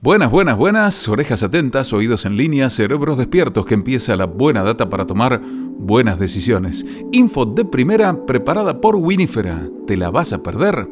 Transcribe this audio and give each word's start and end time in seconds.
Buenas, 0.00 0.30
buenas, 0.30 0.56
buenas, 0.56 1.08
orejas 1.08 1.42
atentas, 1.42 1.92
oídos 1.92 2.24
en 2.24 2.36
línea, 2.36 2.70
cerebros 2.70 3.18
despiertos, 3.18 3.66
que 3.66 3.74
empieza 3.74 4.14
la 4.14 4.26
buena 4.26 4.62
data 4.62 4.88
para 4.88 5.08
tomar 5.08 5.40
buenas 5.42 6.20
decisiones. 6.20 6.86
Info 7.10 7.44
de 7.44 7.64
primera 7.64 8.24
preparada 8.24 8.80
por 8.80 8.94
Winifera. 8.94 9.68
¿Te 9.88 9.96
la 9.96 10.10
vas 10.10 10.32
a 10.32 10.40
perder? 10.40 10.86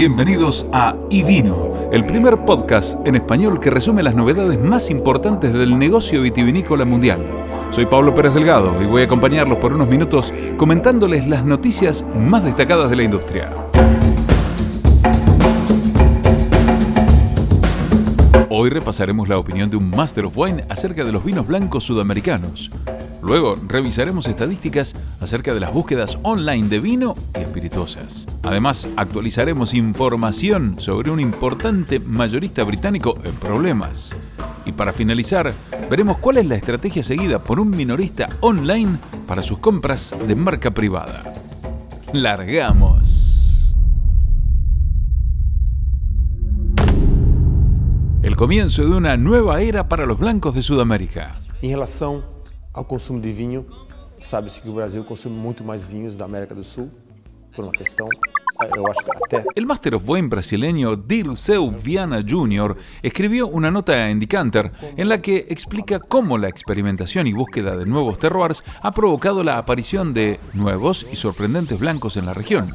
Bienvenidos 0.00 0.66
a 0.72 0.96
Ivino, 1.10 1.74
el 1.92 2.06
primer 2.06 2.46
podcast 2.46 3.06
en 3.06 3.16
español 3.16 3.60
que 3.60 3.68
resume 3.68 4.02
las 4.02 4.14
novedades 4.14 4.58
más 4.58 4.88
importantes 4.88 5.52
del 5.52 5.78
negocio 5.78 6.22
vitivinícola 6.22 6.86
mundial. 6.86 7.22
Soy 7.70 7.84
Pablo 7.84 8.14
Pérez 8.14 8.32
Delgado 8.32 8.82
y 8.82 8.86
voy 8.86 9.02
a 9.02 9.04
acompañarlos 9.04 9.58
por 9.58 9.74
unos 9.74 9.88
minutos 9.88 10.32
comentándoles 10.56 11.26
las 11.26 11.44
noticias 11.44 12.02
más 12.16 12.42
destacadas 12.42 12.88
de 12.88 12.96
la 12.96 13.02
industria. 13.02 13.52
Hoy 18.48 18.70
repasaremos 18.70 19.28
la 19.28 19.36
opinión 19.36 19.68
de 19.68 19.76
un 19.76 19.90
Master 19.90 20.24
of 20.24 20.38
Wine 20.38 20.64
acerca 20.70 21.04
de 21.04 21.12
los 21.12 21.22
vinos 21.22 21.46
blancos 21.46 21.84
sudamericanos. 21.84 22.70
Luego 23.22 23.54
revisaremos 23.66 24.26
estadísticas 24.26 24.94
acerca 25.20 25.52
de 25.52 25.60
las 25.60 25.72
búsquedas 25.72 26.18
online 26.22 26.68
de 26.68 26.80
vino 26.80 27.14
y 27.34 27.40
espirituosas. 27.40 28.26
Además, 28.42 28.88
actualizaremos 28.96 29.74
información 29.74 30.76
sobre 30.78 31.10
un 31.10 31.20
importante 31.20 32.00
mayorista 32.00 32.64
británico 32.64 33.18
en 33.24 33.34
problemas. 33.34 34.16
Y 34.64 34.72
para 34.72 34.92
finalizar, 34.92 35.52
veremos 35.90 36.18
cuál 36.18 36.38
es 36.38 36.46
la 36.46 36.56
estrategia 36.56 37.02
seguida 37.02 37.42
por 37.42 37.60
un 37.60 37.70
minorista 37.70 38.28
online 38.40 38.98
para 39.26 39.42
sus 39.42 39.58
compras 39.58 40.14
de 40.26 40.34
marca 40.34 40.70
privada. 40.70 41.32
¡Largamos! 42.12 43.74
El 48.22 48.36
comienzo 48.36 48.84
de 48.84 48.90
una 48.90 49.16
nueva 49.16 49.60
era 49.60 49.88
para 49.88 50.06
los 50.06 50.18
blancos 50.18 50.54
de 50.54 50.62
Sudamérica. 50.62 51.40
Em 51.62 51.68
relação 51.68 52.22
ao 52.72 52.84
consumo 52.84 53.20
de 53.20 53.32
vinho, 53.32 53.66
sabe-se 54.18 54.60
que 54.60 54.68
o 54.68 54.72
Brasil 54.72 55.04
consome 55.04 55.36
muito 55.36 55.64
mais 55.64 55.86
vinhos 55.86 56.16
da 56.16 56.24
América 56.24 56.54
do 56.54 56.64
Sul, 56.64 56.90
por 57.54 57.64
uma 57.64 57.72
questão 57.72 58.08
el 59.54 59.66
Master 59.66 59.94
of 59.94 60.04
Wine 60.06 60.28
brasileño 60.28 60.94
Dirceu 60.96 61.70
Viana 61.70 62.22
Jr. 62.26 62.76
escribió 63.02 63.48
una 63.48 63.70
nota 63.70 64.10
en 64.10 64.20
Decanter 64.20 64.72
en 64.96 65.08
la 65.08 65.18
que 65.18 65.46
explica 65.48 65.98
cómo 65.98 66.36
la 66.36 66.48
experimentación 66.48 67.26
y 67.26 67.32
búsqueda 67.32 67.76
de 67.76 67.86
nuevos 67.86 68.18
terroirs 68.18 68.62
ha 68.82 68.92
provocado 68.92 69.42
la 69.42 69.56
aparición 69.56 70.12
de 70.12 70.40
nuevos 70.52 71.06
y 71.10 71.16
sorprendentes 71.16 71.78
blancos 71.78 72.18
en 72.18 72.26
la 72.26 72.34
región. 72.34 72.68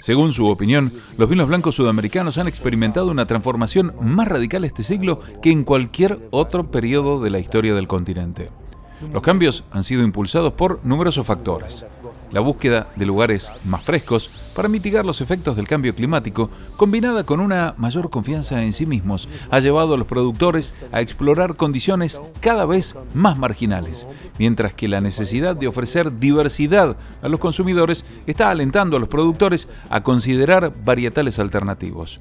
Según 0.00 0.32
su 0.32 0.46
opinión, 0.46 0.92
los 1.18 1.28
vinos 1.28 1.48
blancos 1.48 1.74
sudamericanos 1.74 2.38
han 2.38 2.48
experimentado 2.48 3.10
una 3.10 3.26
transformación 3.26 3.94
más 4.00 4.28
radical 4.28 4.64
este 4.64 4.82
siglo 4.82 5.20
que 5.42 5.50
en 5.50 5.64
cualquier 5.64 6.20
otro 6.30 6.70
periodo 6.70 7.20
de 7.20 7.30
la 7.30 7.38
historia 7.38 7.74
del 7.74 7.88
continente. 7.88 8.50
Los 9.12 9.22
cambios 9.22 9.64
han 9.70 9.84
sido 9.84 10.02
impulsados 10.02 10.52
por 10.52 10.80
numerosos 10.84 11.26
factores. 11.26 11.84
La 12.30 12.40
búsqueda 12.40 12.88
de 12.96 13.06
lugares 13.06 13.50
más 13.64 13.82
frescos 13.82 14.30
para 14.54 14.68
mitigar 14.68 15.04
los 15.04 15.20
efectos 15.20 15.56
del 15.56 15.68
cambio 15.68 15.94
climático, 15.94 16.50
combinada 16.76 17.24
con 17.24 17.40
una 17.40 17.74
mayor 17.78 18.10
confianza 18.10 18.62
en 18.62 18.72
sí 18.72 18.86
mismos, 18.86 19.28
ha 19.50 19.60
llevado 19.60 19.94
a 19.94 19.96
los 19.96 20.06
productores 20.06 20.74
a 20.92 21.00
explorar 21.00 21.56
condiciones 21.56 22.20
cada 22.40 22.66
vez 22.66 22.96
más 23.14 23.38
marginales, 23.38 24.06
mientras 24.38 24.74
que 24.74 24.88
la 24.88 25.00
necesidad 25.00 25.56
de 25.56 25.68
ofrecer 25.68 26.18
diversidad 26.18 26.96
a 27.22 27.28
los 27.28 27.40
consumidores 27.40 28.04
está 28.26 28.50
alentando 28.50 28.96
a 28.96 29.00
los 29.00 29.08
productores 29.08 29.68
a 29.88 30.02
considerar 30.02 30.72
varietales 30.84 31.38
alternativos. 31.38 32.20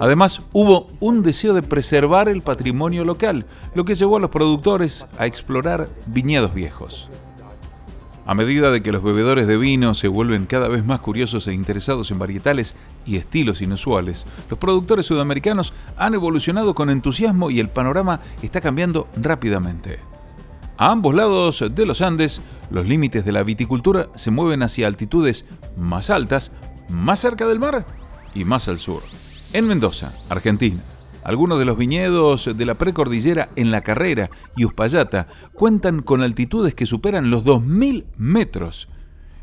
Además, 0.00 0.42
hubo 0.52 0.90
un 1.00 1.22
deseo 1.22 1.54
de 1.54 1.62
preservar 1.62 2.28
el 2.28 2.42
patrimonio 2.42 3.04
local, 3.04 3.46
lo 3.74 3.84
que 3.84 3.94
llevó 3.94 4.16
a 4.16 4.20
los 4.20 4.30
productores 4.30 5.06
a 5.18 5.26
explorar 5.26 5.88
viñedos 6.06 6.52
viejos. 6.52 7.08
A 8.26 8.34
medida 8.34 8.72
de 8.72 8.82
que 8.82 8.90
los 8.90 9.04
bebedores 9.04 9.46
de 9.46 9.56
vino 9.56 9.94
se 9.94 10.08
vuelven 10.08 10.46
cada 10.46 10.66
vez 10.66 10.84
más 10.84 10.98
curiosos 10.98 11.46
e 11.46 11.52
interesados 11.52 12.10
en 12.10 12.18
varietales 12.18 12.74
y 13.06 13.16
estilos 13.16 13.62
inusuales, 13.62 14.26
los 14.50 14.58
productores 14.58 15.06
sudamericanos 15.06 15.72
han 15.96 16.14
evolucionado 16.14 16.74
con 16.74 16.90
entusiasmo 16.90 17.50
y 17.50 17.60
el 17.60 17.68
panorama 17.68 18.20
está 18.42 18.60
cambiando 18.60 19.06
rápidamente. 19.16 20.00
A 20.76 20.90
ambos 20.90 21.14
lados 21.14 21.64
de 21.70 21.86
los 21.86 22.02
Andes, 22.02 22.42
los 22.68 22.84
límites 22.84 23.24
de 23.24 23.30
la 23.30 23.44
viticultura 23.44 24.08
se 24.16 24.32
mueven 24.32 24.64
hacia 24.64 24.88
altitudes 24.88 25.46
más 25.76 26.10
altas, 26.10 26.50
más 26.88 27.20
cerca 27.20 27.46
del 27.46 27.60
mar 27.60 27.86
y 28.34 28.44
más 28.44 28.66
al 28.66 28.78
sur. 28.78 29.04
En 29.52 29.68
Mendoza, 29.68 30.12
Argentina, 30.28 30.82
algunos 31.26 31.58
de 31.58 31.64
los 31.64 31.76
viñedos 31.76 32.56
de 32.56 32.64
la 32.64 32.76
precordillera 32.76 33.50
en 33.56 33.72
La 33.72 33.80
Carrera 33.80 34.30
y 34.54 34.64
Uspallata 34.64 35.26
cuentan 35.54 36.02
con 36.02 36.22
altitudes 36.22 36.76
que 36.76 36.86
superan 36.86 37.30
los 37.30 37.44
2.000 37.44 38.04
metros. 38.16 38.88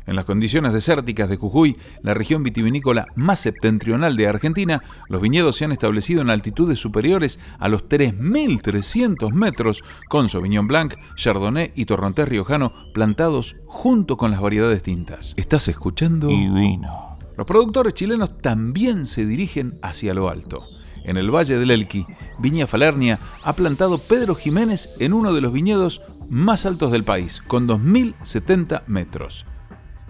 En 0.06 0.16
las 0.16 0.24
condiciones 0.24 0.72
desérticas 0.72 1.28
de 1.28 1.36
Jujuy, 1.36 1.76
la 2.00 2.14
región 2.14 2.42
vitivinícola 2.42 3.08
más 3.16 3.40
septentrional 3.40 4.16
de 4.16 4.26
Argentina, 4.26 4.82
los 5.10 5.20
viñedos 5.20 5.56
se 5.56 5.66
han 5.66 5.72
establecido 5.72 6.22
en 6.22 6.30
altitudes 6.30 6.78
superiores 6.78 7.38
a 7.58 7.68
los 7.68 7.86
3.300 7.86 9.30
metros, 9.32 9.84
con 10.08 10.30
Sauvignon 10.30 10.66
Blanc, 10.66 10.94
Chardonnay 11.16 11.72
y 11.74 11.84
Torrontés 11.84 12.26
Riojano 12.26 12.72
plantados 12.94 13.56
junto 13.66 14.16
con 14.16 14.30
las 14.30 14.40
variedades 14.40 14.82
tintas. 14.82 15.34
¿Estás 15.36 15.68
escuchando? 15.68 16.30
Y 16.30 16.48
vino. 16.48 17.18
Los 17.36 17.46
productores 17.46 17.92
chilenos 17.92 18.38
también 18.40 19.04
se 19.04 19.26
dirigen 19.26 19.72
hacia 19.82 20.14
lo 20.14 20.30
alto 20.30 20.66
en 21.04 21.16
el 21.16 21.30
Valle 21.30 21.58
del 21.58 21.70
Elqui, 21.70 22.06
Viña 22.38 22.66
Falernia 22.66 23.20
ha 23.42 23.54
plantado 23.54 23.98
Pedro 23.98 24.34
Jiménez 24.34 24.96
en 24.98 25.12
uno 25.12 25.32
de 25.32 25.40
los 25.40 25.52
viñedos 25.52 26.02
más 26.28 26.66
altos 26.66 26.90
del 26.90 27.04
país, 27.04 27.42
con 27.46 27.68
2.070 27.68 28.82
metros. 28.86 29.46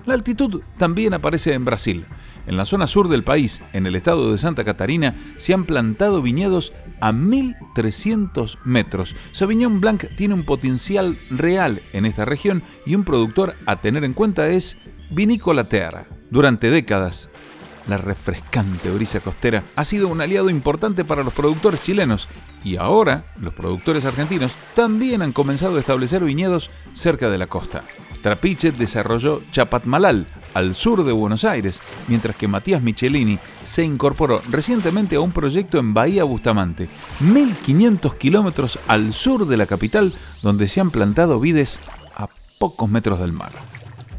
La 0.06 0.15
altitud 0.15 0.62
también 0.78 1.15
aparece 1.15 1.55
en 1.55 1.65
Brasil. 1.65 2.06
En 2.47 2.59
la 2.59 2.66
zona 2.66 2.87
sur 2.87 3.09
del 3.09 3.25
país, 3.25 3.62
en 3.72 3.87
el 3.87 3.97
estado 3.97 4.31
de 4.31 4.38
Santa 4.38 4.65
Catarina, 4.65 5.16
se 5.38 5.55
han 5.55 5.65
plantado 5.65 6.21
viñedos 6.21 6.75
a 7.00 7.11
1.300 7.11 8.59
metros. 8.65 9.16
Sauvignon 9.31 9.81
Blanc 9.81 10.05
tiene 10.16 10.34
un 10.34 10.44
potencial 10.44 11.19
real 11.31 11.82
en 11.93 12.05
esta 12.05 12.26
región 12.26 12.62
y 12.84 12.94
un 12.94 13.05
productor 13.05 13.55
a 13.66 13.81
tener 13.81 14.05
en 14.05 14.12
cuenta 14.12 14.49
es 14.49 14.76
Vinícola 15.11 15.69
Terra. 15.69 16.06
Durante 16.31 16.71
décadas, 16.71 17.31
la 17.86 17.96
refrescante 17.96 18.90
brisa 18.90 19.20
costera 19.20 19.64
ha 19.76 19.84
sido 19.84 20.08
un 20.08 20.20
aliado 20.20 20.50
importante 20.50 21.04
para 21.04 21.22
los 21.22 21.32
productores 21.32 21.82
chilenos 21.82 22.28
y 22.62 22.76
ahora 22.76 23.26
los 23.40 23.52
productores 23.54 24.04
argentinos 24.04 24.52
también 24.74 25.22
han 25.22 25.32
comenzado 25.32 25.76
a 25.76 25.80
establecer 25.80 26.24
viñedos 26.24 26.70
cerca 26.94 27.28
de 27.30 27.38
la 27.38 27.46
costa. 27.46 27.84
Trapiche 28.22 28.72
desarrolló 28.72 29.42
Chapatmalal, 29.52 30.26
al 30.54 30.74
sur 30.74 31.04
de 31.04 31.12
Buenos 31.12 31.44
Aires, 31.44 31.80
mientras 32.08 32.36
que 32.36 32.48
Matías 32.48 32.80
Michelini 32.80 33.38
se 33.64 33.84
incorporó 33.84 34.40
recientemente 34.50 35.16
a 35.16 35.20
un 35.20 35.32
proyecto 35.32 35.78
en 35.78 35.92
Bahía 35.92 36.24
Bustamante, 36.24 36.88
1500 37.20 38.14
kilómetros 38.14 38.78
al 38.88 39.12
sur 39.12 39.46
de 39.46 39.58
la 39.58 39.66
capital, 39.66 40.14
donde 40.42 40.68
se 40.68 40.80
han 40.80 40.90
plantado 40.90 41.38
vides 41.38 41.78
a 42.14 42.28
pocos 42.58 42.88
metros 42.88 43.20
del 43.20 43.32
mar. 43.32 43.73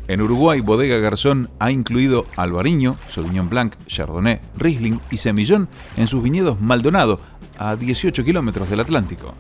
En 0.08 0.22
Uruguay, 0.22 0.62
Bodega 0.62 0.98
Garzón 0.98 1.50
ha 1.58 1.72
incluido 1.72 2.26
Albariño, 2.36 2.98
Sauvignon 3.10 3.50
Blanc, 3.50 3.76
Chardonnay, 3.88 4.40
Riesling 4.56 5.00
y 5.10 5.18
Semillón 5.18 5.68
en 5.98 6.06
sus 6.08 6.22
viñedos 6.22 6.62
Maldonado, 6.62 7.20
a 7.58 7.76
18 7.76 8.24
kilómetros 8.24 8.70
del 8.70 8.82
Atlántico. 8.82 9.34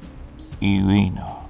Y 0.59 0.81
vino. 0.81 1.45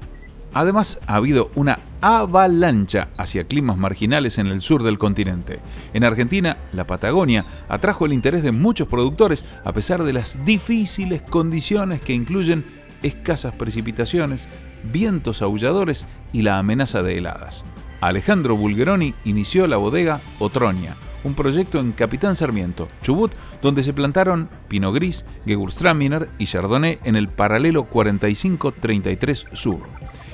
Además, 0.54 1.00
ha 1.06 1.16
habido 1.16 1.52
una 1.56 1.80
avalancha 2.02 3.10
hacia 3.18 3.44
climas 3.44 3.78
marginales 3.78 4.38
en 4.38 4.48
el 4.48 4.62
sur 4.62 4.84
del 4.84 4.98
continente. 4.98 5.60
En 5.94 6.04
Argentina, 6.04 6.58
la 6.72 6.88
Patagonia 6.88 7.46
atrajo 7.68 8.06
el 8.06 8.14
interés 8.14 8.42
de 8.42 8.52
muchos 8.52 8.88
productores 8.88 9.46
a 9.64 9.74
pesar 9.74 10.04
de 10.04 10.14
las 10.14 10.44
difíciles 10.46 11.22
condiciones 11.22 12.02
que 12.02 12.14
incluyen 12.14 12.66
escasas 13.04 13.54
precipitaciones, 13.56 14.48
vientos 14.92 15.42
aulladores 15.42 16.06
y 16.32 16.42
la 16.42 16.58
amenaza 16.58 17.02
de 17.04 17.18
heladas. 17.18 17.64
Alejandro 18.02 18.56
Bulgeroni 18.56 19.14
inició 19.26 19.68
la 19.68 19.78
bodega 19.78 20.22
Otronia, 20.40 20.98
un 21.24 21.34
proyecto 21.34 21.80
en 21.80 21.92
Capitán 21.92 22.36
Sarmiento, 22.36 22.88
Chubut, 23.02 23.32
donde 23.62 23.84
se 23.84 23.94
plantaron 23.94 24.50
Pinot 24.68 24.94
Gris, 24.94 25.26
Gewürztraminer 25.46 26.30
y 26.38 26.46
Chardonnay 26.46 27.00
en 27.04 27.16
el 27.16 27.30
paralelo 27.30 27.86
4533 27.86 29.48
Sur. 29.54 29.80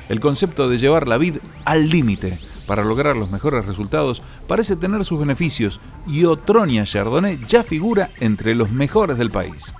El 0.10 0.20
concepto 0.20 0.68
de 0.68 0.78
llevar 0.78 1.08
la 1.08 1.18
vid 1.18 1.38
al 1.64 1.90
límite 1.90 2.40
para 2.68 2.84
lograr 2.84 3.16
los 3.16 3.32
mejores 3.32 3.66
resultados 3.66 4.22
parece 4.48 4.76
tener 4.76 5.06
sus 5.06 5.20
beneficios 5.20 5.80
y 6.06 6.26
Otronia 6.26 6.84
Chardonnay 6.84 7.40
ya 7.48 7.64
figura 7.64 8.10
entre 8.20 8.56
los 8.56 8.72
mejores 8.72 9.18
del 9.18 9.32
país. 9.32 9.74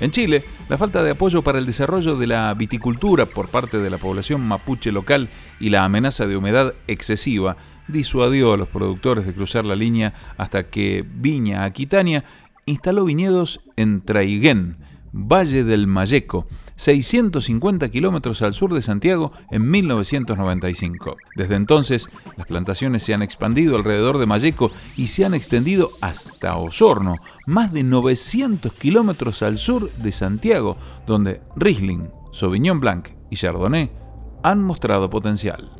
En 0.00 0.10
Chile, 0.10 0.44
la 0.70 0.78
falta 0.78 1.02
de 1.02 1.10
apoyo 1.10 1.42
para 1.42 1.58
el 1.58 1.66
desarrollo 1.66 2.16
de 2.16 2.26
la 2.26 2.52
viticultura 2.54 3.26
por 3.26 3.48
parte 3.48 3.78
de 3.78 3.90
la 3.90 3.98
población 3.98 4.40
mapuche 4.40 4.92
local 4.92 5.28
y 5.60 5.68
la 5.68 5.84
amenaza 5.84 6.26
de 6.26 6.38
humedad 6.38 6.72
excesiva 6.86 7.58
disuadió 7.86 8.54
a 8.54 8.56
los 8.56 8.68
productores 8.68 9.26
de 9.26 9.34
cruzar 9.34 9.66
la 9.66 9.76
línea 9.76 10.14
hasta 10.38 10.70
que 10.70 11.04
Viña 11.06 11.64
Aquitania 11.64 12.24
instaló 12.64 13.04
viñedos 13.04 13.60
en 13.76 14.00
Traiguén, 14.00 14.78
Valle 15.12 15.64
del 15.64 15.86
Mayeco, 15.86 16.46
650 16.76 17.90
kilómetros 17.90 18.42
al 18.42 18.54
sur 18.54 18.72
de 18.72 18.82
Santiago 18.82 19.32
en 19.50 19.70
1995. 19.70 21.16
Desde 21.36 21.56
entonces, 21.56 22.08
las 22.36 22.46
plantaciones 22.46 23.02
se 23.02 23.14
han 23.14 23.22
expandido 23.22 23.76
alrededor 23.76 24.18
de 24.18 24.26
Mayeco 24.26 24.70
y 24.96 25.08
se 25.08 25.24
han 25.24 25.34
extendido 25.34 25.90
hasta 26.00 26.56
Osorno, 26.56 27.16
más 27.46 27.72
de 27.72 27.82
900 27.82 28.72
kilómetros 28.72 29.42
al 29.42 29.58
sur 29.58 29.90
de 29.92 30.12
Santiago, 30.12 30.76
donde 31.06 31.40
Riesling, 31.56 32.10
Sauvignon 32.32 32.80
Blanc 32.80 33.08
y 33.30 33.36
Chardonnay 33.36 33.90
han 34.42 34.62
mostrado 34.62 35.10
potencial. 35.10 35.70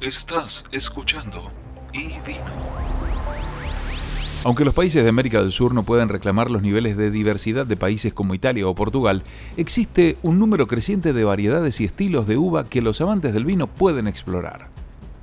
Estás 0.00 0.64
escuchando 0.72 1.50
y 1.92 2.08
vino. 2.26 3.05
Aunque 4.46 4.64
los 4.64 4.74
países 4.74 5.02
de 5.02 5.08
América 5.08 5.42
del 5.42 5.50
Sur 5.50 5.74
no 5.74 5.82
pueden 5.82 6.08
reclamar 6.08 6.52
los 6.52 6.62
niveles 6.62 6.96
de 6.96 7.10
diversidad 7.10 7.66
de 7.66 7.76
países 7.76 8.12
como 8.12 8.32
Italia 8.32 8.68
o 8.68 8.76
Portugal, 8.76 9.24
existe 9.56 10.18
un 10.22 10.38
número 10.38 10.68
creciente 10.68 11.12
de 11.12 11.24
variedades 11.24 11.80
y 11.80 11.84
estilos 11.84 12.28
de 12.28 12.36
uva 12.36 12.64
que 12.64 12.80
los 12.80 13.00
amantes 13.00 13.34
del 13.34 13.44
vino 13.44 13.66
pueden 13.66 14.06
explorar. 14.06 14.68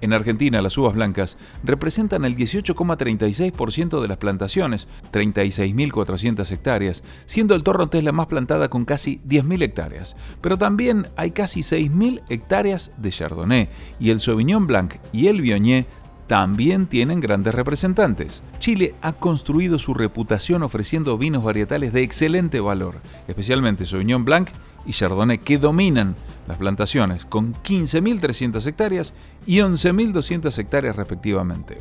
En 0.02 0.12
Argentina, 0.12 0.62
las 0.62 0.78
uvas 0.78 0.96
blancas 0.96 1.38
representan 1.64 2.26
el 2.26 2.36
18,36% 2.36 4.02
de 4.02 4.08
las 4.10 4.18
plantaciones, 4.18 4.90
36.400 5.14 6.52
hectáreas, 6.52 7.02
siendo 7.26 7.56
el 7.56 7.64
Torrontés 7.64 8.04
la 8.04 8.12
más 8.12 8.28
plantada 8.28 8.68
con 8.68 8.84
casi 8.84 9.22
10.000 9.26 9.64
hectáreas. 9.64 10.18
Pero 10.42 10.58
también 10.58 11.08
hay 11.16 11.32
casi 11.32 11.62
6.000 11.62 12.24
hectáreas 12.28 12.92
de 12.98 13.12
Chardonnay 13.12 13.70
y 14.02 14.10
el 14.10 14.20
Sauvignon 14.20 14.68
Blanc 14.68 14.96
y 15.14 15.28
el 15.28 15.40
Viognier 15.40 15.86
también 16.28 16.88
tienen 16.88 17.20
grandes 17.20 17.54
representantes. 17.54 18.44
Chile 18.60 18.96
ha 19.02 19.14
construido 19.14 19.80
su 19.80 19.94
reputación 19.94 20.64
ofreciendo 20.64 21.18
vinos 21.18 21.44
varietales 21.44 21.94
de 21.94 22.04
excelente 22.04 22.60
valor, 22.60 22.96
especialmente 23.28 23.86
Sauvignon 23.86 24.26
Blanc 24.26 24.50
y 24.86 24.92
Chardonnay, 24.92 25.40
que 25.40 25.58
dominan 25.58 26.16
las 26.48 26.58
plantaciones 26.58 27.26
con 27.26 27.54
15.300 27.54 28.66
hectáreas 28.66 29.14
y 29.46 29.58
11.200 29.58 30.58
hectáreas 30.58 30.96
respectivamente. 30.96 31.78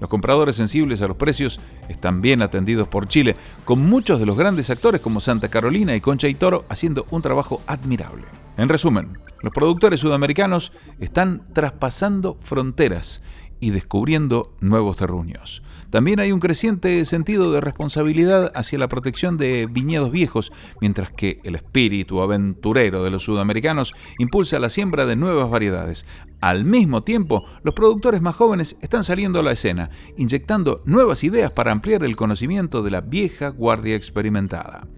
Los 0.00 0.10
compradores 0.10 0.56
sensibles 0.56 1.00
a 1.00 1.06
los 1.06 1.16
precios 1.16 1.60
están 1.88 2.22
bien 2.22 2.42
atendidos 2.42 2.88
por 2.88 3.06
Chile, 3.06 3.36
con 3.64 3.88
muchos 3.88 4.18
de 4.18 4.26
los 4.26 4.36
grandes 4.36 4.68
actores 4.68 5.00
como 5.00 5.20
Santa 5.20 5.48
Carolina 5.48 5.94
y 5.94 6.00
Concha 6.00 6.26
y 6.26 6.34
Toro 6.34 6.64
haciendo 6.68 7.06
un 7.10 7.22
trabajo 7.22 7.62
admirable. 7.68 8.24
En 8.56 8.68
resumen, 8.68 9.16
los 9.42 9.52
productores 9.52 10.00
sudamericanos 10.00 10.72
están 10.98 11.42
traspasando 11.52 12.36
fronteras 12.40 13.22
y 13.62 13.70
descubriendo 13.70 14.52
nuevos 14.60 14.96
terruños. 14.96 15.62
También 15.90 16.18
hay 16.18 16.32
un 16.32 16.40
creciente 16.40 17.04
sentido 17.04 17.52
de 17.52 17.60
responsabilidad 17.60 18.50
hacia 18.56 18.78
la 18.78 18.88
protección 18.88 19.36
de 19.36 19.68
viñedos 19.70 20.10
viejos, 20.10 20.52
mientras 20.80 21.12
que 21.12 21.38
el 21.44 21.54
espíritu 21.54 22.20
aventurero 22.22 23.04
de 23.04 23.10
los 23.10 23.22
sudamericanos 23.22 23.94
impulsa 24.18 24.58
la 24.58 24.68
siembra 24.68 25.06
de 25.06 25.14
nuevas 25.14 25.48
variedades. 25.48 26.06
Al 26.40 26.64
mismo 26.64 27.04
tiempo, 27.04 27.44
los 27.62 27.74
productores 27.74 28.20
más 28.20 28.34
jóvenes 28.34 28.76
están 28.82 29.04
saliendo 29.04 29.38
a 29.38 29.44
la 29.44 29.52
escena, 29.52 29.90
inyectando 30.18 30.80
nuevas 30.84 31.22
ideas 31.22 31.52
para 31.52 31.70
ampliar 31.70 32.02
el 32.02 32.16
conocimiento 32.16 32.82
de 32.82 32.90
la 32.90 33.00
vieja 33.00 33.50
guardia 33.50 33.94
experimentada. 33.94 34.88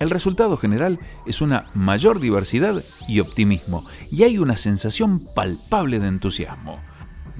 El 0.00 0.10
resultado 0.10 0.58
general 0.58 1.00
es 1.24 1.40
una 1.40 1.70
mayor 1.72 2.20
diversidad 2.20 2.84
y 3.08 3.20
optimismo, 3.20 3.86
y 4.10 4.24
hay 4.24 4.36
una 4.36 4.58
sensación 4.58 5.22
palpable 5.34 5.98
de 5.98 6.08
entusiasmo. 6.08 6.89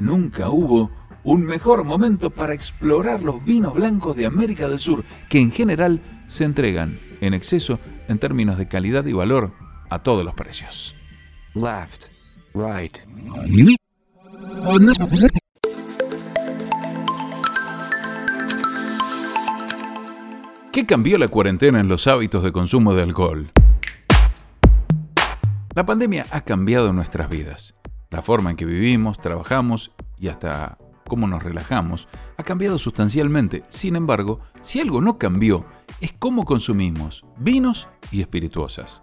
Nunca 0.00 0.48
hubo 0.48 0.90
un 1.24 1.44
mejor 1.44 1.84
momento 1.84 2.30
para 2.30 2.54
explorar 2.54 3.22
los 3.22 3.44
vinos 3.44 3.74
blancos 3.74 4.16
de 4.16 4.24
América 4.24 4.66
del 4.66 4.78
Sur, 4.78 5.04
que 5.28 5.38
en 5.38 5.52
general 5.52 6.00
se 6.26 6.44
entregan 6.44 6.98
en 7.20 7.34
exceso 7.34 7.78
en 8.08 8.18
términos 8.18 8.56
de 8.56 8.66
calidad 8.66 9.04
y 9.04 9.12
valor 9.12 9.52
a 9.90 10.02
todos 10.02 10.24
los 10.24 10.34
precios. 10.34 10.96
Left, 11.54 12.06
right. 12.54 12.96
¿Qué 20.72 20.86
cambió 20.86 21.18
la 21.18 21.28
cuarentena 21.28 21.78
en 21.78 21.88
los 21.88 22.06
hábitos 22.06 22.42
de 22.42 22.52
consumo 22.52 22.94
de 22.94 23.02
alcohol? 23.02 23.50
La 25.74 25.84
pandemia 25.84 26.24
ha 26.30 26.40
cambiado 26.40 26.92
nuestras 26.94 27.28
vidas. 27.28 27.74
La 28.10 28.22
forma 28.22 28.50
en 28.50 28.56
que 28.56 28.64
vivimos, 28.64 29.18
trabajamos 29.18 29.92
y 30.18 30.28
hasta 30.28 30.76
cómo 31.06 31.26
nos 31.26 31.42
relajamos 31.42 32.08
ha 32.36 32.42
cambiado 32.42 32.78
sustancialmente. 32.78 33.64
Sin 33.68 33.96
embargo, 33.96 34.40
si 34.62 34.80
algo 34.80 35.00
no 35.00 35.18
cambió, 35.18 35.64
es 36.00 36.12
cómo 36.12 36.44
consumimos 36.44 37.24
vinos 37.36 37.88
y 38.10 38.20
espirituosas. 38.20 39.02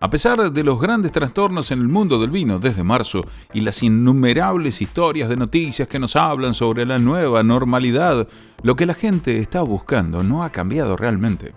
A 0.00 0.10
pesar 0.10 0.52
de 0.52 0.64
los 0.64 0.80
grandes 0.80 1.10
trastornos 1.10 1.72
en 1.72 1.80
el 1.80 1.88
mundo 1.88 2.20
del 2.20 2.30
vino 2.30 2.60
desde 2.60 2.84
marzo 2.84 3.26
y 3.52 3.62
las 3.62 3.82
innumerables 3.82 4.80
historias 4.80 5.28
de 5.28 5.36
noticias 5.36 5.88
que 5.88 5.98
nos 5.98 6.14
hablan 6.14 6.54
sobre 6.54 6.86
la 6.86 6.98
nueva 6.98 7.42
normalidad, 7.42 8.28
lo 8.62 8.76
que 8.76 8.86
la 8.86 8.94
gente 8.94 9.38
está 9.40 9.62
buscando 9.62 10.22
no 10.22 10.44
ha 10.44 10.50
cambiado 10.50 10.96
realmente. 10.96 11.52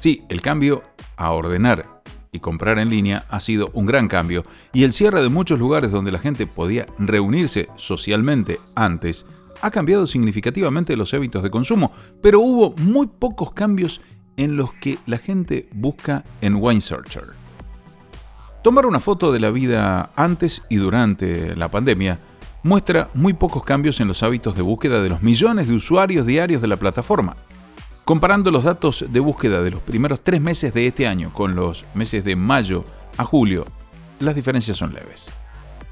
Sí, 0.00 0.22
el 0.28 0.42
cambio 0.42 0.82
a 1.16 1.32
ordenar 1.32 1.96
y 2.36 2.40
comprar 2.40 2.78
en 2.78 2.90
línea 2.90 3.24
ha 3.28 3.40
sido 3.40 3.70
un 3.72 3.86
gran 3.86 4.08
cambio 4.08 4.44
y 4.72 4.84
el 4.84 4.92
cierre 4.92 5.22
de 5.22 5.28
muchos 5.28 5.58
lugares 5.58 5.90
donde 5.90 6.12
la 6.12 6.20
gente 6.20 6.46
podía 6.46 6.86
reunirse 6.98 7.68
socialmente 7.76 8.60
antes 8.74 9.26
ha 9.62 9.70
cambiado 9.70 10.06
significativamente 10.06 10.96
los 10.96 11.14
hábitos 11.14 11.42
de 11.42 11.50
consumo, 11.50 11.92
pero 12.22 12.40
hubo 12.40 12.74
muy 12.76 13.06
pocos 13.06 13.52
cambios 13.52 14.00
en 14.36 14.56
los 14.56 14.72
que 14.74 14.98
la 15.06 15.18
gente 15.18 15.68
busca 15.74 16.24
en 16.40 16.56
Wine 16.56 16.80
Searcher. 16.80 17.28
Tomar 18.62 18.86
una 18.86 19.00
foto 19.00 19.32
de 19.32 19.40
la 19.40 19.50
vida 19.50 20.10
antes 20.16 20.62
y 20.68 20.76
durante 20.76 21.56
la 21.56 21.70
pandemia 21.70 22.18
muestra 22.62 23.08
muy 23.14 23.32
pocos 23.32 23.64
cambios 23.64 24.00
en 24.00 24.08
los 24.08 24.22
hábitos 24.22 24.56
de 24.56 24.62
búsqueda 24.62 25.02
de 25.02 25.08
los 25.08 25.22
millones 25.22 25.68
de 25.68 25.74
usuarios 25.74 26.26
diarios 26.26 26.60
de 26.60 26.68
la 26.68 26.76
plataforma. 26.76 27.36
Comparando 28.06 28.52
los 28.52 28.62
datos 28.62 29.04
de 29.08 29.18
búsqueda 29.18 29.62
de 29.62 29.72
los 29.72 29.82
primeros 29.82 30.20
tres 30.22 30.40
meses 30.40 30.72
de 30.72 30.86
este 30.86 31.08
año 31.08 31.32
con 31.32 31.56
los 31.56 31.84
meses 31.92 32.24
de 32.24 32.36
mayo 32.36 32.84
a 33.16 33.24
julio, 33.24 33.66
las 34.20 34.36
diferencias 34.36 34.76
son 34.76 34.94
leves. 34.94 35.26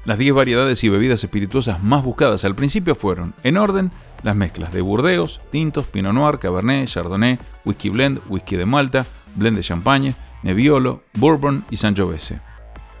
Las 0.05 0.17
10 0.17 0.33
variedades 0.33 0.81
y 0.85 0.87
bebidas 0.87 1.21
espirituosas 1.25 1.83
más 1.83 2.05
buscadas 2.05 2.45
al 2.45 2.55
principio 2.55 2.95
fueron, 2.95 3.33
en 3.43 3.57
orden, 3.57 3.91
las 4.23 4.33
mezclas 4.33 4.71
de 4.71 4.79
Burdeos, 4.79 5.41
tintos, 5.51 5.87
Pinot 5.87 6.13
Noir, 6.13 6.39
Cabernet, 6.39 6.87
Chardonnay, 6.87 7.37
Whisky 7.65 7.89
Blend, 7.89 8.21
Whisky 8.29 8.55
de 8.55 8.65
Malta, 8.65 9.05
Blend 9.35 9.57
de 9.57 9.63
Champagne, 9.63 10.15
Nebbiolo, 10.41 11.03
Bourbon 11.15 11.65
y 11.69 11.75
Sangiovese. 11.75 12.39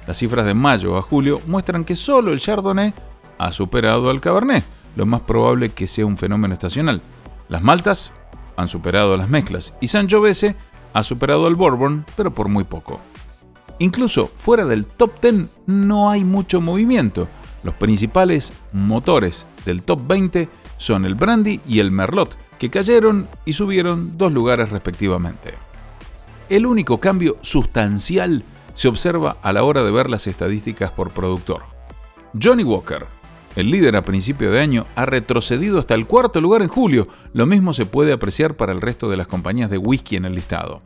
Las 0.07 0.17
cifras 0.17 0.45
de 0.45 0.55
mayo 0.55 0.97
a 0.97 1.01
julio 1.01 1.39
muestran 1.47 1.85
que 1.85 1.95
solo 1.95 2.33
el 2.33 2.41
Chardonnay 2.41 2.93
ha 3.37 3.51
superado 3.53 4.09
al 4.09 4.19
Cabernet, 4.19 4.65
lo 4.97 5.05
más 5.05 5.21
probable 5.21 5.69
que 5.69 5.87
sea 5.87 6.05
un 6.05 6.17
fenómeno 6.17 6.53
estacional. 6.53 7.01
Las 7.47 7.61
maltas 7.61 8.11
han 8.57 8.67
superado 8.67 9.17
las 9.17 9.29
mezclas 9.29 9.73
y 9.81 9.87
Sangiovese 9.87 10.55
ha 10.93 11.03
superado 11.03 11.47
al 11.47 11.55
Bourbon, 11.55 12.05
pero 12.15 12.33
por 12.33 12.47
muy 12.47 12.63
poco. 12.63 12.99
Incluso 13.79 14.31
fuera 14.37 14.65
del 14.65 14.85
top 14.85 15.21
10 15.21 15.47
no 15.67 16.09
hay 16.09 16.23
mucho 16.23 16.61
movimiento. 16.61 17.27
Los 17.63 17.75
principales 17.75 18.53
motores 18.71 19.45
del 19.65 19.81
top 19.81 20.07
20 20.07 20.47
son 20.77 21.05
el 21.05 21.15
Brandy 21.15 21.59
y 21.67 21.79
el 21.79 21.91
Merlot, 21.91 22.35
que 22.59 22.69
cayeron 22.69 23.27
y 23.43 23.53
subieron 23.53 24.17
dos 24.17 24.31
lugares 24.31 24.69
respectivamente. 24.69 25.53
El 26.47 26.65
único 26.65 26.99
cambio 26.99 27.37
sustancial 27.41 28.43
se 28.75 28.87
observa 28.87 29.37
a 29.41 29.51
la 29.51 29.63
hora 29.63 29.83
de 29.83 29.91
ver 29.91 30.09
las 30.09 30.27
estadísticas 30.27 30.91
por 30.91 31.09
productor. 31.09 31.63
Johnny 32.41 32.63
Walker, 32.63 33.05
el 33.55 33.71
líder 33.71 33.95
a 33.95 34.03
principio 34.03 34.51
de 34.51 34.59
año 34.59 34.85
ha 34.95 35.05
retrocedido 35.05 35.79
hasta 35.79 35.95
el 35.95 36.07
cuarto 36.07 36.41
lugar 36.41 36.61
en 36.61 36.67
julio. 36.67 37.07
Lo 37.33 37.45
mismo 37.45 37.73
se 37.73 37.85
puede 37.85 38.11
apreciar 38.11 38.55
para 38.57 38.73
el 38.73 38.81
resto 38.81 39.09
de 39.09 39.17
las 39.17 39.27
compañías 39.27 39.69
de 39.69 39.77
whisky 39.77 40.17
en 40.17 40.25
el 40.25 40.35
listado. 40.35 40.81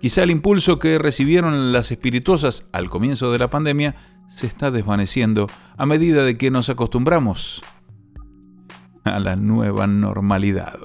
Quizá 0.00 0.22
el 0.22 0.30
impulso 0.30 0.78
que 0.78 0.98
recibieron 0.98 1.72
las 1.72 1.90
espirituosas 1.90 2.66
al 2.72 2.90
comienzo 2.90 3.30
de 3.30 3.38
la 3.38 3.50
pandemia 3.50 3.94
se 4.28 4.46
está 4.46 4.70
desvaneciendo 4.70 5.46
a 5.76 5.86
medida 5.86 6.24
de 6.24 6.38
que 6.38 6.50
nos 6.50 6.68
acostumbramos 6.68 7.60
a 9.04 9.18
la 9.18 9.36
nueva 9.36 9.86
normalidad. 9.86 10.78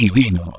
Y 0.00 0.08
vino. 0.08 0.50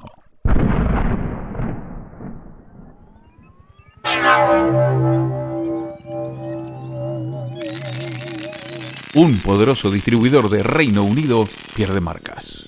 Un 9.15 9.39
poderoso 9.39 9.89
distribuidor 9.89 10.49
de 10.49 10.61
Reino 10.61 11.03
Unido 11.03 11.47
pierde 11.75 11.99
marcas. 11.99 12.67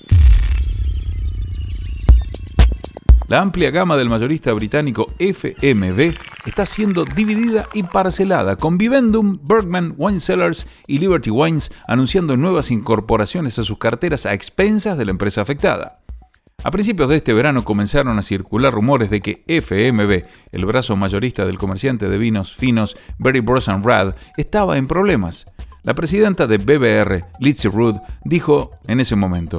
La 3.28 3.40
amplia 3.40 3.70
gama 3.70 3.96
del 3.96 4.10
mayorista 4.10 4.52
británico 4.52 5.06
FMB 5.18 6.12
está 6.44 6.66
siendo 6.66 7.04
dividida 7.04 7.68
y 7.72 7.84
parcelada, 7.84 8.56
con 8.56 8.76
Vivendum, 8.78 9.38
Bergman, 9.48 9.94
Wine 9.96 10.20
Cellars 10.20 10.66
y 10.88 10.98
Liberty 10.98 11.30
Wines 11.30 11.70
anunciando 11.86 12.36
nuevas 12.36 12.72
incorporaciones 12.72 13.58
a 13.60 13.64
sus 13.64 13.78
carteras 13.78 14.26
a 14.26 14.34
expensas 14.34 14.98
de 14.98 15.04
la 15.04 15.12
empresa 15.12 15.40
afectada. 15.40 16.03
A 16.64 16.70
principios 16.70 17.10
de 17.10 17.16
este 17.16 17.34
verano 17.34 17.62
comenzaron 17.62 18.18
a 18.18 18.22
circular 18.22 18.72
rumores 18.72 19.10
de 19.10 19.20
que 19.20 19.44
FMB, 19.46 20.26
el 20.50 20.64
brazo 20.64 20.96
mayorista 20.96 21.44
del 21.44 21.58
comerciante 21.58 22.08
de 22.08 22.16
vinos 22.16 22.56
finos 22.56 22.96
Berry 23.18 23.40
Bros 23.40 23.66
Rad, 23.66 24.14
estaba 24.38 24.78
en 24.78 24.86
problemas. 24.86 25.44
La 25.82 25.94
presidenta 25.94 26.46
de 26.46 26.56
BBR, 26.56 27.26
Lizzie 27.38 27.70
Rood, 27.70 27.96
dijo 28.24 28.70
en 28.88 29.00
ese 29.00 29.14
momento, 29.14 29.58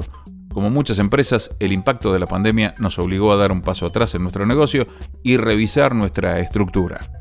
como 0.52 0.68
muchas 0.68 0.98
empresas, 0.98 1.54
el 1.60 1.72
impacto 1.72 2.12
de 2.12 2.18
la 2.18 2.26
pandemia 2.26 2.74
nos 2.80 2.98
obligó 2.98 3.32
a 3.32 3.36
dar 3.36 3.52
un 3.52 3.62
paso 3.62 3.86
atrás 3.86 4.16
en 4.16 4.22
nuestro 4.22 4.44
negocio 4.44 4.88
y 5.22 5.36
revisar 5.36 5.94
nuestra 5.94 6.40
estructura. 6.40 7.15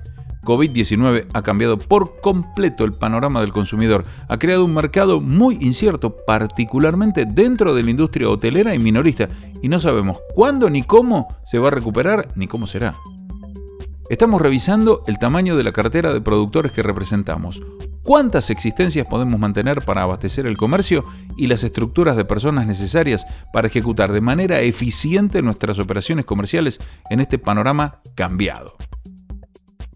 COVID-19 0.46 1.28
ha 1.34 1.42
cambiado 1.42 1.78
por 1.78 2.22
completo 2.22 2.86
el 2.86 2.94
panorama 2.94 3.42
del 3.42 3.52
consumidor, 3.52 4.04
ha 4.30 4.38
creado 4.38 4.64
un 4.64 4.74
mercado 4.74 5.20
muy 5.20 5.56
incierto, 5.60 6.16
particularmente 6.26 7.26
dentro 7.26 7.74
de 7.74 7.84
la 7.84 7.92
industria 7.92 8.30
hotelera 8.30 8.74
y 8.74 8.80
minorista, 8.80 9.28
y 9.62 9.68
no 9.68 9.80
sabemos 9.80 10.20
cuándo 10.34 10.70
ni 10.70 10.84
cómo 10.84 11.28
se 11.46 11.60
va 11.60 11.68
a 11.68 11.72
recuperar 11.72 12.30
ni 12.36 12.48
cómo 12.48 12.68
será. 12.68 12.94
Estamos 14.08 14.40
revisando 14.40 15.02
el 15.08 15.18
tamaño 15.18 15.56
de 15.56 15.64
la 15.64 15.72
cartera 15.72 16.14
de 16.14 16.22
productores 16.22 16.72
que 16.72 16.84
representamos, 16.84 17.64
cuántas 18.04 18.52
existencias 18.52 19.10
podemos 19.10 19.40
mantener 19.40 19.82
para 19.82 20.04
abastecer 20.04 20.46
el 20.46 20.58
comercio 20.58 21.04
y 21.36 21.48
las 21.48 21.64
estructuras 21.64 22.16
de 22.16 22.24
personas 22.24 22.68
necesarias 22.68 23.26
para 23.52 23.68
ejecutar 23.68 24.12
de 24.12 24.22
manera 24.22 24.62
eficiente 24.62 25.42
nuestras 25.42 25.80
operaciones 25.80 26.26
comerciales 26.26 26.80
en 27.10 27.20
este 27.20 27.40
panorama 27.40 28.00
cambiado. 28.14 28.78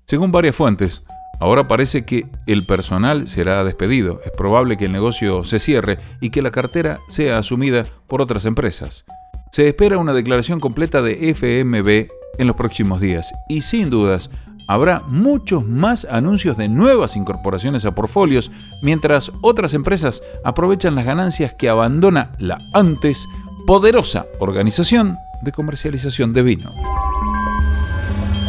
Según 0.09 0.31
varias 0.31 0.55
fuentes, 0.55 1.03
ahora 1.39 1.67
parece 1.67 2.03
que 2.03 2.25
el 2.47 2.65
personal 2.65 3.27
será 3.27 3.63
despedido, 3.63 4.21
es 4.25 4.31
probable 4.31 4.75
que 4.75 4.85
el 4.85 4.91
negocio 4.91 5.43
se 5.43 5.59
cierre 5.59 5.99
y 6.19 6.31
que 6.31 6.41
la 6.41 6.49
cartera 6.49 6.97
sea 7.09 7.37
asumida 7.37 7.83
por 8.07 8.19
otras 8.19 8.45
empresas. 8.45 9.05
Se 9.51 9.67
espera 9.67 9.99
una 9.99 10.13
declaración 10.13 10.59
completa 10.59 11.03
de 11.03 11.31
FMB 11.35 12.07
en 12.39 12.47
los 12.47 12.55
próximos 12.55 12.99
días 13.01 13.31
y 13.49 13.61
sin 13.61 13.91
dudas 13.91 14.31
habrá 14.67 15.03
muchos 15.11 15.67
más 15.67 16.05
anuncios 16.05 16.57
de 16.57 16.69
nuevas 16.69 17.15
incorporaciones 17.15 17.85
a 17.85 17.93
portfolios, 17.93 18.51
mientras 18.81 19.31
otras 19.43 19.75
empresas 19.75 20.23
aprovechan 20.43 20.95
las 20.95 21.05
ganancias 21.05 21.53
que 21.53 21.69
abandona 21.69 22.31
la 22.39 22.67
antes 22.73 23.27
poderosa 23.67 24.25
organización 24.39 25.15
de 25.43 25.51
comercialización 25.51 26.33
de 26.33 26.41
vino. 26.41 26.71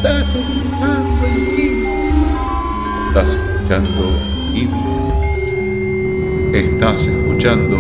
Estás 0.03 0.35
escuchando 3.35 4.09
y 4.55 4.67
vino. 4.67 5.09
Estás 6.55 7.07
escuchando 7.07 7.77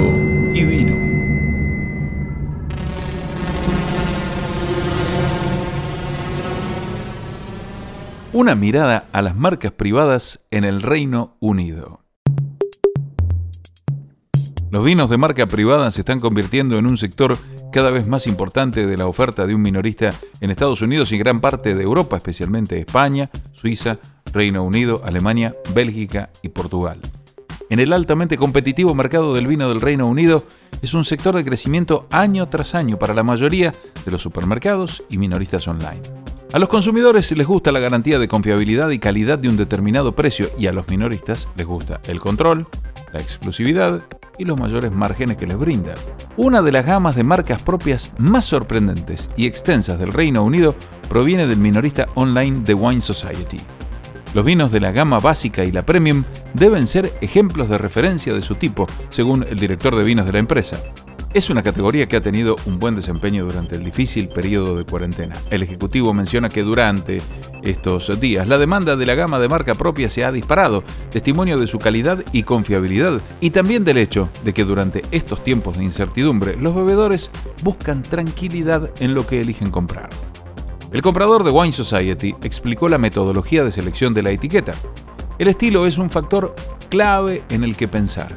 y 0.52 0.64
vino. 0.64 0.96
Una 8.34 8.54
mirada 8.54 9.08
a 9.12 9.22
las 9.22 9.34
marcas 9.34 9.72
privadas 9.72 10.40
en 10.50 10.64
el 10.64 10.82
Reino 10.82 11.38
Unido. 11.40 12.00
Los 14.70 14.84
vinos 14.84 15.08
de 15.08 15.16
marca 15.16 15.46
privada 15.46 15.90
se 15.90 16.02
están 16.02 16.20
convirtiendo 16.20 16.78
en 16.78 16.86
un 16.86 16.98
sector 16.98 17.38
cada 17.72 17.90
vez 17.90 18.06
más 18.08 18.26
importante 18.26 18.86
de 18.86 18.96
la 18.96 19.06
oferta 19.06 19.46
de 19.46 19.54
un 19.54 19.62
minorista 19.62 20.10
en 20.40 20.50
Estados 20.50 20.82
Unidos 20.82 21.12
y 21.12 21.18
gran 21.18 21.40
parte 21.40 21.74
de 21.74 21.82
Europa, 21.82 22.16
especialmente 22.16 22.78
España, 22.78 23.30
Suiza, 23.52 23.98
Reino 24.32 24.62
Unido, 24.62 25.02
Alemania, 25.04 25.52
Bélgica 25.74 26.30
y 26.42 26.48
Portugal. 26.48 27.00
En 27.68 27.78
el 27.78 27.92
altamente 27.92 28.36
competitivo 28.36 28.94
mercado 28.94 29.34
del 29.34 29.46
vino 29.46 29.68
del 29.68 29.80
Reino 29.80 30.08
Unido 30.08 30.44
es 30.82 30.94
un 30.94 31.04
sector 31.04 31.36
de 31.36 31.44
crecimiento 31.44 32.08
año 32.10 32.48
tras 32.48 32.74
año 32.74 32.98
para 32.98 33.14
la 33.14 33.22
mayoría 33.22 33.72
de 34.04 34.10
los 34.10 34.22
supermercados 34.22 35.04
y 35.08 35.18
minoristas 35.18 35.68
online. 35.68 36.02
A 36.52 36.58
los 36.58 36.68
consumidores 36.68 37.30
les 37.30 37.46
gusta 37.46 37.70
la 37.70 37.78
garantía 37.78 38.18
de 38.18 38.26
confiabilidad 38.26 38.90
y 38.90 38.98
calidad 38.98 39.38
de 39.38 39.48
un 39.48 39.56
determinado 39.56 40.16
precio 40.16 40.48
y 40.58 40.66
a 40.66 40.72
los 40.72 40.88
minoristas 40.88 41.46
les 41.54 41.64
gusta 41.64 42.00
el 42.08 42.18
control, 42.18 42.66
la 43.12 43.20
exclusividad 43.20 44.02
y 44.36 44.44
los 44.44 44.58
mayores 44.58 44.90
márgenes 44.90 45.36
que 45.36 45.46
les 45.46 45.56
brinda. 45.56 45.94
Una 46.36 46.60
de 46.60 46.72
las 46.72 46.84
gamas 46.84 47.14
de 47.14 47.22
marcas 47.22 47.62
propias 47.62 48.12
más 48.18 48.46
sorprendentes 48.46 49.30
y 49.36 49.46
extensas 49.46 50.00
del 50.00 50.12
Reino 50.12 50.42
Unido 50.42 50.74
proviene 51.08 51.46
del 51.46 51.58
minorista 51.58 52.08
online 52.16 52.62
The 52.64 52.74
Wine 52.74 53.00
Society. 53.00 53.58
Los 54.34 54.44
vinos 54.44 54.72
de 54.72 54.80
la 54.80 54.90
gama 54.90 55.20
básica 55.20 55.64
y 55.64 55.70
la 55.70 55.86
premium 55.86 56.24
deben 56.54 56.88
ser 56.88 57.12
ejemplos 57.20 57.68
de 57.68 57.78
referencia 57.78 58.34
de 58.34 58.42
su 58.42 58.56
tipo, 58.56 58.88
según 59.08 59.44
el 59.44 59.56
director 59.56 59.94
de 59.94 60.02
vinos 60.02 60.26
de 60.26 60.32
la 60.32 60.38
empresa. 60.40 60.80
Es 61.32 61.48
una 61.48 61.62
categoría 61.62 62.08
que 62.08 62.16
ha 62.16 62.22
tenido 62.22 62.56
un 62.66 62.80
buen 62.80 62.96
desempeño 62.96 63.44
durante 63.44 63.76
el 63.76 63.84
difícil 63.84 64.26
periodo 64.26 64.74
de 64.74 64.84
cuarentena. 64.84 65.36
El 65.48 65.62
Ejecutivo 65.62 66.12
menciona 66.12 66.48
que 66.48 66.64
durante 66.64 67.22
estos 67.62 68.18
días 68.18 68.48
la 68.48 68.58
demanda 68.58 68.96
de 68.96 69.06
la 69.06 69.14
gama 69.14 69.38
de 69.38 69.48
marca 69.48 69.74
propia 69.74 70.10
se 70.10 70.24
ha 70.24 70.32
disparado, 70.32 70.82
testimonio 71.08 71.56
de 71.56 71.68
su 71.68 71.78
calidad 71.78 72.24
y 72.32 72.42
confiabilidad, 72.42 73.20
y 73.40 73.50
también 73.50 73.84
del 73.84 73.98
hecho 73.98 74.28
de 74.42 74.52
que 74.52 74.64
durante 74.64 75.02
estos 75.12 75.44
tiempos 75.44 75.78
de 75.78 75.84
incertidumbre 75.84 76.56
los 76.56 76.74
bebedores 76.74 77.30
buscan 77.62 78.02
tranquilidad 78.02 78.90
en 78.98 79.14
lo 79.14 79.24
que 79.24 79.40
eligen 79.40 79.70
comprar. 79.70 80.10
El 80.92 81.00
comprador 81.00 81.44
de 81.44 81.52
Wine 81.52 81.72
Society 81.72 82.34
explicó 82.42 82.88
la 82.88 82.98
metodología 82.98 83.62
de 83.62 83.70
selección 83.70 84.14
de 84.14 84.24
la 84.24 84.32
etiqueta. 84.32 84.72
El 85.38 85.46
estilo 85.46 85.86
es 85.86 85.96
un 85.96 86.10
factor 86.10 86.56
clave 86.88 87.44
en 87.50 87.62
el 87.62 87.76
que 87.76 87.86
pensar. 87.86 88.36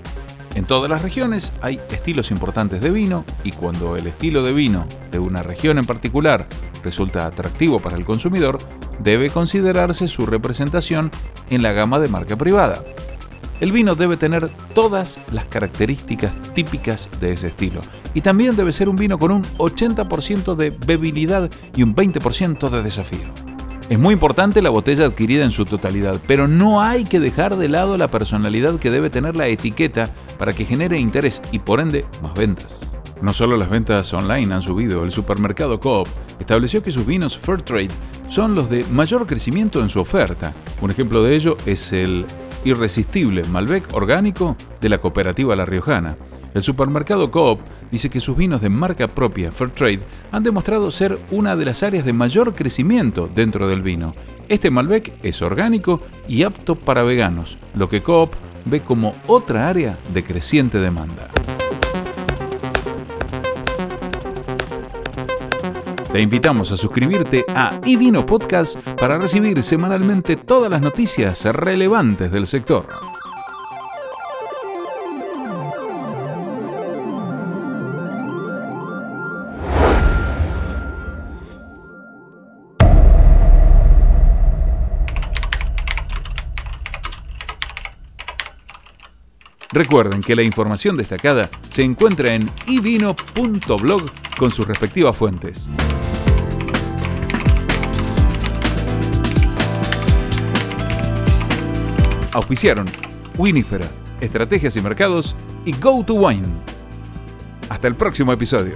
En 0.56 0.66
todas 0.66 0.90
las 0.90 1.02
regiones 1.02 1.52
hay 1.62 1.80
estilos 1.90 2.30
importantes 2.30 2.80
de 2.80 2.92
vino 2.92 3.26
y 3.44 3.52
cuando 3.52 3.96
el 3.96 4.06
estilo 4.06 4.44
de 4.44 4.54
vino 4.54 4.86
de 5.12 5.18
una 5.18 5.42
región 5.42 5.80
en 5.80 5.86
particular 5.86 6.48
resulta 6.84 7.26
atractivo 7.26 7.80
para 7.80 7.98
el 7.98 8.06
consumidor, 8.06 8.60
debe 9.00 9.32
considerarse 9.32 10.08
su 10.08 10.28
representación 10.28 11.10
en 11.50 11.64
la 11.64 11.72
gama 11.72 12.00
de 12.00 12.08
marca 12.08 12.36
privada. 12.36 12.84
El 13.62 13.72
vino 13.72 13.96
debe 13.96 14.18
tener 14.18 14.50
todas 14.76 15.18
las 15.32 15.46
características 15.46 16.34
típicas 16.54 17.10
de 17.20 17.34
ese 17.34 17.48
estilo 17.48 17.82
y 18.14 18.22
también 18.22 18.56
debe 18.56 18.74
ser 18.74 18.90
un 18.90 18.96
vino 18.96 19.18
con 19.18 19.32
un 19.32 19.44
80% 19.58 20.56
de 20.56 20.70
bebilidad 20.70 21.50
y 21.76 21.82
un 21.82 21.96
20% 21.96 22.70
de 22.70 22.84
desafío. 22.84 23.54
Es 23.90 24.00
muy 24.00 24.14
importante 24.14 24.62
la 24.62 24.70
botella 24.70 25.06
adquirida 25.06 25.44
en 25.44 25.52
su 25.52 25.66
totalidad, 25.66 26.20
pero 26.26 26.48
no 26.48 26.82
hay 26.82 27.04
que 27.04 27.20
dejar 27.20 27.58
de 27.58 27.68
lado 27.68 27.98
la 27.98 28.08
personalidad 28.08 28.80
que 28.80 28.92
debe 28.92 29.10
tener 29.10 29.36
la 29.36 29.48
etiqueta 29.48 30.10
para 30.44 30.52
que 30.52 30.66
genere 30.66 31.00
interés 31.00 31.42
y 31.54 31.60
por 31.60 31.80
ende 31.80 32.04
más 32.22 32.34
ventas. 32.34 32.82
No 33.22 33.32
solo 33.32 33.56
las 33.56 33.70
ventas 33.70 34.14
online 34.14 34.54
han 34.54 34.62
subido, 34.62 35.06
el 35.06 35.12
supermercado 35.14 35.80
Coop 35.80 36.06
estableció 36.38 36.84
que 36.84 36.92
sus 36.92 37.06
vinos 37.06 37.38
Fairtrade 37.38 37.88
son 38.28 38.54
los 38.54 38.70
de 38.70 38.84
mayor 38.92 39.26
crecimiento 39.26 39.80
en 39.80 39.88
su 39.88 40.02
oferta. 40.02 40.52
Un 40.82 40.92
ejemplo 40.92 41.24
de 41.24 41.34
ello 41.34 41.56
es 41.66 41.94
el 41.94 42.26
irresistible 42.66 43.44
Malbec 43.46 43.88
orgánico 43.94 44.58
de 44.82 44.90
la 44.90 44.98
cooperativa 44.98 45.56
La 45.56 45.64
Riojana. 45.64 46.18
El 46.54 46.62
supermercado 46.62 47.32
Coop 47.32 47.62
dice 47.90 48.10
que 48.10 48.20
sus 48.20 48.36
vinos 48.36 48.60
de 48.60 48.68
marca 48.68 49.08
propia 49.08 49.50
Fairtrade 49.50 50.02
han 50.34 50.44
demostrado 50.44 50.92
ser 50.92 51.20
una 51.32 51.56
de 51.56 51.64
las 51.64 51.84
áreas 51.84 52.04
de 52.04 52.12
mayor 52.12 52.54
crecimiento 52.54 53.30
dentro 53.34 53.70
del 53.70 53.82
vino. 53.82 54.14
Este 54.50 54.70
Malbec 54.70 55.14
es 55.24 55.42
orgánico 55.42 56.02
y 56.28 56.44
apto 56.44 56.76
para 56.76 57.04
veganos, 57.04 57.58
lo 57.76 57.88
que 57.88 58.02
Coop 58.02 58.34
ve 58.66 58.82
como 58.82 59.16
otra 59.28 59.70
área 59.70 59.98
de 60.14 60.24
creciente 60.24 60.80
demanda. 60.80 61.30
Te 66.12 66.22
invitamos 66.22 66.72
a 66.72 66.78
suscribirte 66.78 67.44
a 67.56 67.80
iVino 67.86 68.24
Podcast 68.24 68.78
para 69.00 69.18
recibir 69.18 69.64
semanalmente 69.64 70.36
todas 70.36 70.70
las 70.70 70.82
noticias 70.82 71.44
relevantes 71.46 72.32
del 72.32 72.46
sector. 72.46 72.86
Recuerden 89.74 90.22
que 90.22 90.36
la 90.36 90.44
información 90.44 90.96
destacada 90.96 91.50
se 91.72 91.82
encuentra 91.82 92.36
en 92.36 92.48
ivino.blog 92.68 94.04
con 94.38 94.52
sus 94.52 94.68
respectivas 94.68 95.18
fuentes. 95.18 95.68
Auspiciaron 102.34 102.86
Winifera, 103.38 103.88
Estrategias 104.22 104.76
y 104.76 104.82
Mercados 104.82 105.36
y 105.66 105.72
Go 105.72 106.04
to 106.06 106.14
Wine. 106.14 106.48
Hasta 107.70 107.88
el 107.88 107.96
próximo 107.96 108.32
episodio. 108.32 108.76